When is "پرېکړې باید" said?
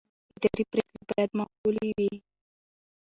0.71-1.29